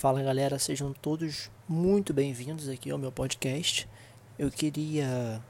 [0.00, 3.86] Fala galera, sejam todos muito bem-vindos aqui ao meu podcast.
[4.38, 5.44] Eu queria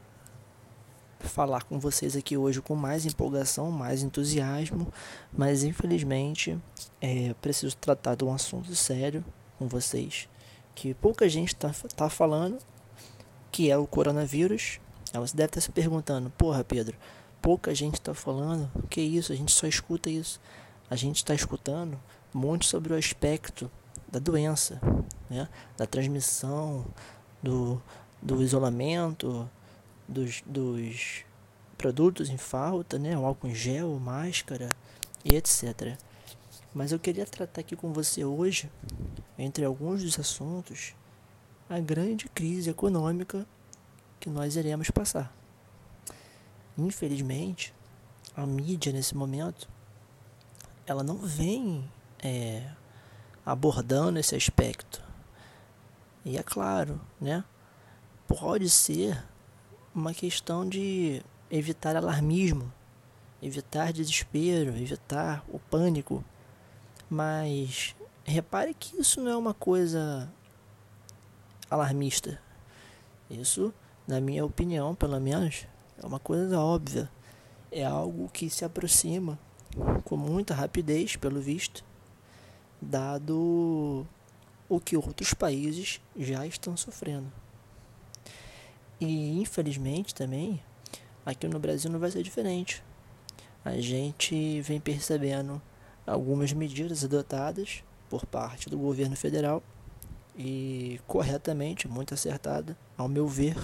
[1.21, 4.93] falar com vocês aqui hoje com mais empolgação, mais entusiasmo,
[5.33, 6.59] mas infelizmente
[7.01, 9.25] é, preciso tratar de um assunto sério
[9.57, 10.29] com vocês
[10.75, 12.59] que pouca gente está tá falando,
[13.53, 14.81] que é o coronavírus.
[15.15, 16.97] Você deve estar se perguntando, porra Pedro,
[17.41, 19.33] pouca gente está falando, que isso?
[19.33, 20.41] A gente só escuta isso.
[20.91, 21.97] A gente está escutando
[22.35, 23.71] muito sobre o aspecto
[24.11, 24.81] da doença,
[25.29, 25.49] né?
[25.77, 26.85] da transmissão,
[27.43, 27.81] do,
[28.21, 29.49] do isolamento,
[30.09, 31.25] dos, dos
[31.79, 33.17] produtos em falta, né?
[33.17, 34.75] o álcool em gel, máscara
[35.25, 35.97] e etc.
[36.75, 38.71] Mas eu queria tratar aqui com você hoje,
[39.39, 40.95] entre alguns dos assuntos,
[41.69, 43.47] a grande crise econômica
[44.19, 45.35] que nós iremos passar.
[46.77, 47.75] Infelizmente,
[48.37, 49.69] a mídia nesse momento,
[50.87, 51.89] ela não vem
[52.23, 52.71] é,
[53.45, 55.03] abordando esse aspecto.
[56.25, 57.45] E é claro, né?
[58.27, 59.25] Pode ser
[59.95, 62.73] uma questão de evitar alarmismo,
[63.43, 66.25] evitar desespero, evitar o pânico.
[67.09, 70.33] Mas repare que isso não é uma coisa
[71.69, 72.41] alarmista.
[73.29, 73.73] Isso,
[74.07, 75.67] na minha opinião, pelo menos,
[76.01, 77.11] é uma coisa óbvia.
[77.73, 79.39] É algo que se aproxima
[80.05, 81.85] com muita rapidez, pelo visto,
[82.81, 84.07] dado
[84.69, 87.31] o que outros países já estão sofrendo.
[89.01, 90.63] E infelizmente também,
[91.25, 92.83] aqui no Brasil não vai ser diferente.
[93.65, 95.61] A gente vem percebendo
[96.07, 99.63] algumas medidas adotadas por parte do governo federal
[100.37, 103.57] e corretamente, muito acertada, ao meu ver,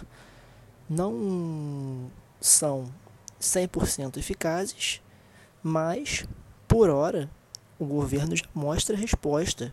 [0.89, 2.93] não são
[3.41, 5.01] 100% eficazes,
[5.63, 6.27] mas
[6.69, 7.31] por hora
[7.79, 9.73] o governo já mostra resposta,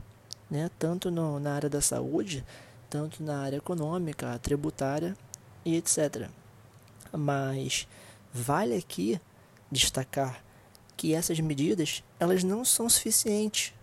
[0.50, 0.70] né?
[0.78, 2.44] tanto no, na área da saúde,
[2.90, 5.16] tanto na área econômica, tributária
[5.66, 6.30] e etc.
[7.12, 7.88] Mas
[8.34, 9.20] vale aqui
[9.72, 10.44] destacar
[10.96, 13.74] que essas medidas elas não são suficientes.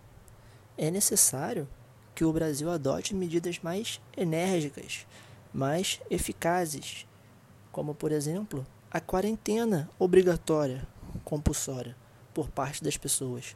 [0.77, 1.67] É necessário
[2.15, 5.05] que o Brasil adote medidas mais enérgicas,
[5.53, 7.05] mais eficazes,
[7.71, 10.87] como por exemplo a quarentena obrigatória,
[11.23, 11.95] compulsória
[12.33, 13.55] por parte das pessoas.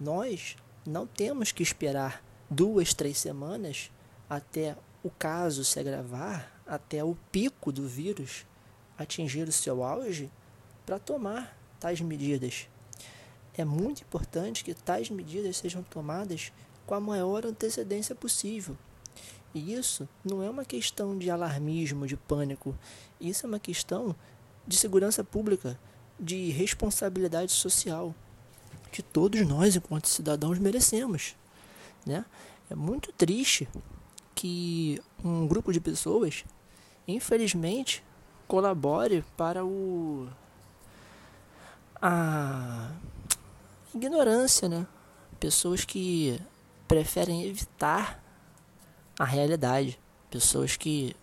[0.00, 3.90] Nós não temos que esperar duas, três semanas
[4.28, 8.46] até o caso se agravar, até o pico do vírus
[8.96, 10.30] atingir o seu auge,
[10.84, 12.68] para tomar tais medidas.
[13.54, 16.52] É muito importante que tais medidas sejam tomadas
[16.86, 18.76] com a maior antecedência possível.
[19.54, 22.76] E isso não é uma questão de alarmismo, de pânico,
[23.20, 24.14] isso é uma questão
[24.66, 25.78] de segurança pública,
[26.18, 28.14] de responsabilidade social
[28.90, 31.36] que todos nós, enquanto cidadãos, merecemos.
[32.06, 32.24] Né?
[32.70, 33.68] É muito triste
[34.34, 36.44] que um grupo de pessoas,
[37.06, 38.04] infelizmente,
[38.46, 40.28] colabore para o
[42.00, 42.92] a
[43.94, 44.86] ignorância, né?
[45.40, 46.40] Pessoas que
[46.86, 48.22] preferem evitar
[49.18, 49.98] a realidade,
[50.30, 51.16] pessoas que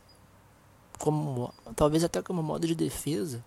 [0.99, 3.43] como talvez até como modo de defesa,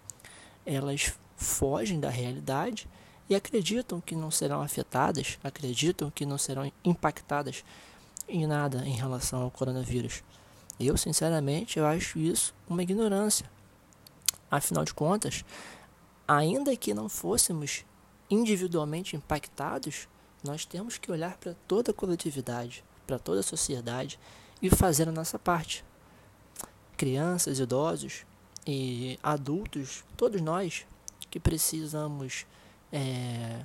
[0.65, 2.89] elas fogem da realidade
[3.29, 7.65] e acreditam que não serão afetadas, acreditam que não serão impactadas
[8.29, 10.23] em nada em relação ao coronavírus.
[10.79, 13.51] Eu, sinceramente, eu acho isso uma ignorância.
[14.51, 15.45] Afinal de contas,
[16.27, 17.85] ainda que não fôssemos
[18.31, 20.09] individualmente impactados,
[20.45, 24.19] nós temos que olhar para toda a coletividade, para toda a sociedade
[24.63, 25.85] e fazer a nossa parte.
[26.97, 28.25] Crianças, idosos
[28.67, 30.87] e adultos, todos nós
[31.31, 32.47] que precisamos
[32.93, 33.65] é,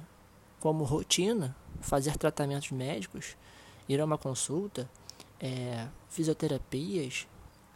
[0.60, 3.36] como rotina fazer tratamentos médicos,
[3.88, 4.90] ir a uma consulta,
[5.40, 7.28] é, fisioterapias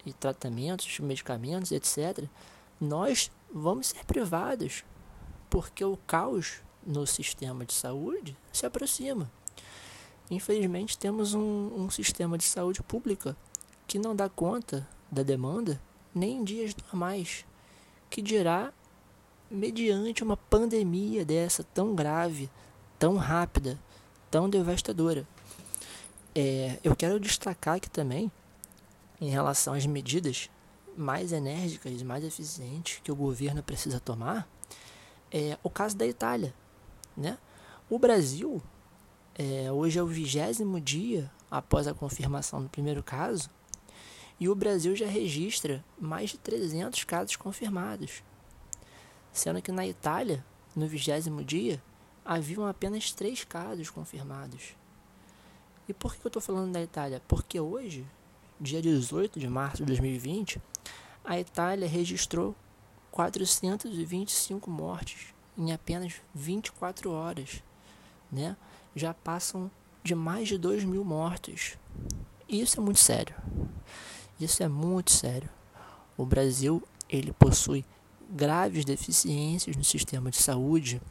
[0.05, 2.25] e tratamentos, medicamentos, etc.,
[2.79, 4.85] nós vamos ser privados,
[5.49, 9.29] porque o caos no sistema de saúde se aproxima.
[10.29, 13.35] Infelizmente, temos um, um sistema de saúde pública
[13.85, 15.81] que não dá conta da demanda
[16.13, 17.45] nem em dias normais,
[18.09, 18.73] que dirá
[19.49, 22.49] mediante uma pandemia dessa tão grave,
[22.99, 23.79] tão rápida,
[24.29, 25.27] tão devastadora.
[26.35, 28.31] É, eu quero destacar aqui também,
[29.19, 30.49] em relação às medidas
[30.95, 34.47] mais enérgicas, mais eficientes que o governo precisa tomar,
[35.31, 36.53] é o caso da Itália.
[37.15, 37.37] Né?
[37.89, 38.61] O Brasil,
[39.35, 43.49] é, hoje é o vigésimo dia após a confirmação do primeiro caso,
[44.39, 48.21] e o Brasil já registra mais de 300 casos confirmados
[49.37, 50.43] sendo que na Itália,
[50.75, 51.81] no vigésimo dia,
[52.25, 54.75] haviam apenas três casos confirmados.
[55.87, 57.21] E por que eu estou falando da Itália?
[57.27, 58.05] Porque hoje,
[58.59, 60.61] dia 18 de março de 2020,
[61.23, 62.55] a Itália registrou
[63.11, 67.63] 425 mortes em apenas 24 horas.
[68.31, 68.57] Né?
[68.95, 69.71] Já passam
[70.03, 71.77] de mais de 2 mil mortos.
[72.49, 73.35] E isso é muito sério.
[74.39, 75.49] Isso é muito sério.
[76.17, 77.85] O Brasil ele possui
[78.29, 81.01] graves deficiências no sistema de saúde,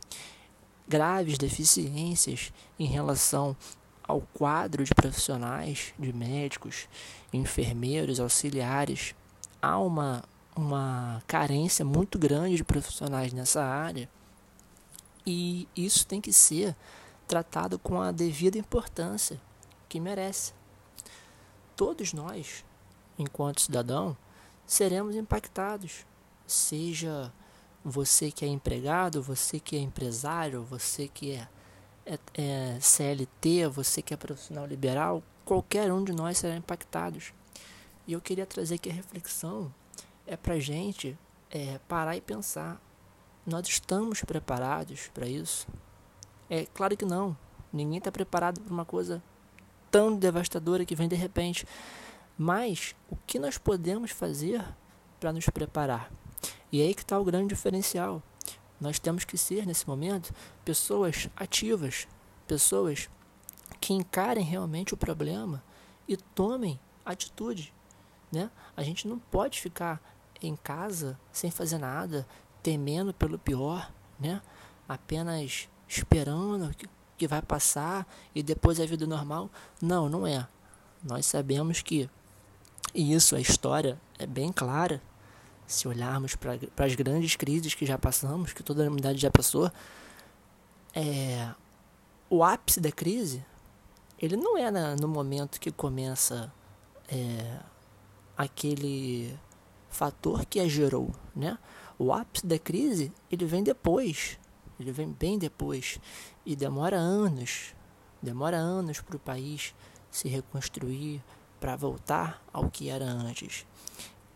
[0.89, 3.57] graves deficiências em relação
[4.03, 6.89] ao quadro de profissionais, de médicos,
[7.33, 9.15] enfermeiros, auxiliares.
[9.61, 10.23] Há uma,
[10.55, 14.09] uma carência muito grande de profissionais nessa área
[15.27, 16.77] e isso tem que ser
[17.27, 19.41] tratado com a devida importância
[19.89, 20.53] que merece.
[21.75, 22.65] Todos nós,
[23.19, 24.17] enquanto cidadão,
[24.65, 26.07] seremos impactados,
[26.47, 27.33] seja
[27.85, 31.49] você que é empregado, você que é empresário, você que é,
[32.05, 37.19] é, é CLT, você que é profissional liberal, qualquer um de nós será impactado.
[38.07, 39.73] E eu queria trazer aqui a reflexão
[40.27, 41.17] é para gente
[41.51, 42.81] é, parar e pensar.
[43.47, 45.69] Nós estamos preparados para isso?
[46.51, 47.37] É claro que não.
[47.73, 49.23] Ninguém está preparado para uma coisa
[49.91, 51.67] tão devastadora que vem de repente.
[52.37, 54.65] Mas o que nós podemos fazer
[55.21, 56.11] para nos preparar?
[56.71, 58.23] E aí que está o grande diferencial.
[58.81, 60.35] Nós temos que ser, nesse momento,
[60.65, 62.07] pessoas ativas,
[62.47, 63.09] pessoas
[63.81, 65.63] que encarem realmente o problema
[66.07, 67.73] e tomem atitude.
[68.31, 68.51] Né?
[68.77, 70.01] A gente não pode ficar
[70.43, 72.27] em casa sem fazer nada,
[72.63, 73.91] temendo pelo pior,
[74.21, 74.43] né?
[74.89, 76.75] apenas esperando
[77.17, 79.51] que vai passar e depois é vida normal.
[79.81, 80.47] Não, não é.
[81.03, 82.11] Nós sabemos que
[82.97, 85.03] e isso, a história é bem clara
[85.67, 89.71] se olharmos para as grandes crises que já passamos, que toda a humanidade já passou,
[90.95, 91.51] é,
[92.31, 93.45] o ápice da crise,
[94.19, 96.53] ele não é na, no momento que começa
[97.09, 97.59] é,
[98.37, 99.37] aquele
[99.91, 101.59] fator que a gerou, né?
[101.99, 104.39] O ápice da crise, ele vem depois,
[104.79, 105.99] ele vem bem depois
[106.45, 107.75] e demora anos,
[108.23, 109.75] demora anos para o país
[110.11, 111.23] se reconstruir,
[111.59, 113.67] para voltar ao que era antes.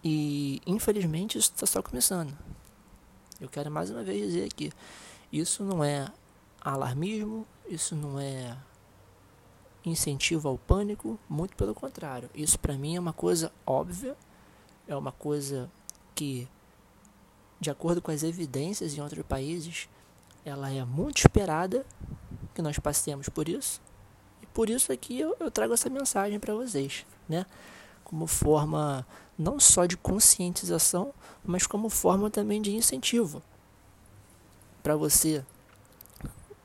[0.03, 2.37] E infelizmente isso está só começando.
[3.41, 4.73] Eu quero mais uma vez dizer aqui:
[5.33, 6.11] isso não é
[6.61, 8.57] alarmismo, isso não é
[9.85, 12.29] incentivo ao pânico, muito pelo contrário.
[12.35, 14.17] Isso para mim é uma coisa óbvia,
[14.87, 15.71] é uma coisa
[16.15, 16.49] que,
[17.59, 19.89] de acordo com as evidências em outros países,
[20.45, 21.87] ela é muito esperada
[22.55, 23.81] que nós passemos por isso.
[24.43, 27.47] E por isso aqui eu, eu trago essa mensagem para vocês, né?
[28.11, 29.07] Como forma
[29.39, 31.15] não só de conscientização,
[31.45, 33.41] mas como forma também de incentivo
[34.83, 35.45] para você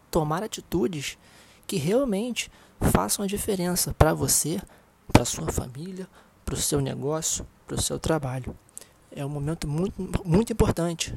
[0.09, 1.19] tomar atitudes
[1.67, 4.59] que realmente façam a diferença para você,
[5.11, 6.07] para sua família,
[6.43, 8.57] para o seu negócio, para o seu trabalho.
[9.11, 9.95] É um momento muito,
[10.25, 11.15] muito importante.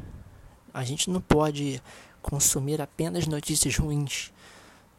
[0.75, 1.83] A gente não pode
[2.21, 4.33] consumir apenas notícias ruins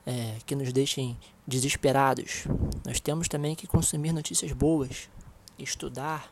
[0.05, 1.17] é, que nos deixem
[1.47, 2.45] desesperados.
[2.85, 5.09] Nós temos também que consumir notícias boas,
[5.59, 6.31] estudar,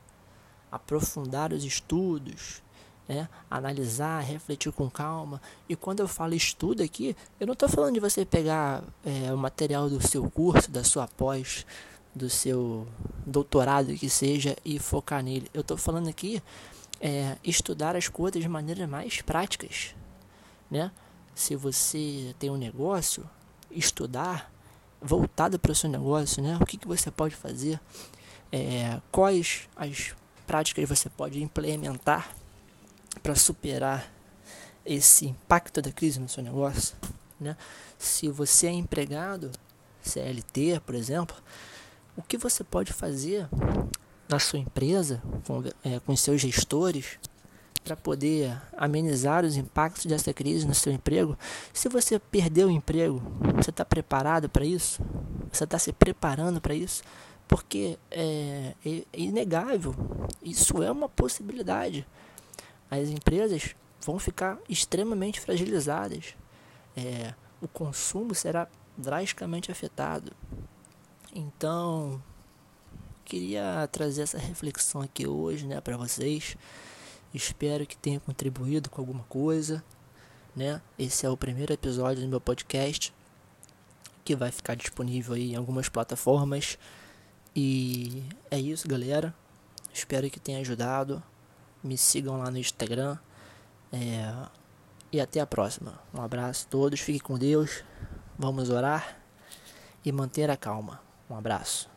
[0.72, 2.62] aprofundar os estudos,
[3.08, 3.30] né?
[3.50, 5.42] analisar, refletir com calma.
[5.68, 9.38] E quando eu falo estudo aqui, eu não estou falando de você pegar é, o
[9.38, 11.66] material do seu curso, da sua pós,
[12.14, 12.88] do seu
[13.26, 15.50] doutorado que seja e focar nele.
[15.54, 16.42] Eu estou falando aqui
[17.00, 19.96] é, estudar as coisas de maneira mais práticas,
[20.70, 20.92] né?
[21.36, 23.30] Se você tem um negócio,
[23.70, 24.52] estudar
[25.00, 26.58] voltado para o seu negócio, né?
[26.60, 27.80] O que, que você pode fazer?
[28.52, 32.34] É, quais as práticas você pode implementar
[33.22, 34.12] para superar
[34.86, 36.96] esse impacto da crise no seu negócio?
[37.40, 37.56] Né?
[37.98, 39.52] Se você é empregado,
[40.02, 41.36] CLT, por exemplo,
[42.16, 43.48] o que você pode fazer
[44.28, 47.20] na sua empresa, com, é, com seus gestores,
[47.84, 51.38] para poder amenizar os impactos dessa crise no seu emprego?
[51.72, 53.22] Se você perdeu o emprego,
[53.56, 55.02] você está preparado para isso?
[55.52, 57.02] Você está se preparando para isso?
[57.48, 59.96] Porque é, é, inegável,
[60.44, 62.06] isso é uma possibilidade.
[62.90, 66.36] As empresas vão ficar extremamente fragilizadas.
[66.96, 70.32] É, o consumo será drasticamente afetado.
[71.34, 72.22] Então,
[73.24, 76.58] queria trazer essa reflexão aqui hoje, né, para vocês.
[77.34, 79.84] Espero que tenha contribuído com alguma coisa,
[80.56, 80.82] né?
[80.98, 83.14] Esse é o primeiro episódio do meu podcast
[84.24, 86.78] que vai ficar disponível aí em algumas plataformas.
[87.60, 89.34] E é isso, galera.
[89.92, 91.24] Espero que tenha ajudado.
[91.84, 93.18] Me sigam lá no Instagram.
[93.92, 94.32] É...
[95.12, 96.00] E até a próxima.
[96.14, 97.00] Um abraço a todos.
[97.00, 97.84] Fiquem com Deus.
[98.38, 99.18] Vamos orar
[100.06, 101.02] e manter a calma.
[101.28, 101.90] Um abraço.